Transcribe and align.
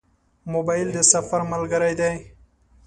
موبایل 0.53 0.87
د 0.93 0.97
سفر 1.11 1.41
ملګری 1.51 1.93
دی. 1.99 2.13